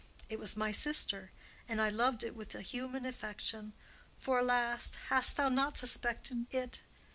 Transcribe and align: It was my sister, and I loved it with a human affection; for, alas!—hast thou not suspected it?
It 0.29 0.39
was 0.39 0.57
my 0.57 0.71
sister, 0.71 1.29
and 1.69 1.79
I 1.79 1.89
loved 1.89 2.23
it 2.23 2.35
with 2.35 2.55
a 2.55 2.63
human 2.63 3.05
affection; 3.05 3.73
for, 4.17 4.39
alas!—hast 4.39 5.37
thou 5.37 5.47
not 5.49 5.77
suspected 5.77 6.47
it? 6.51 6.81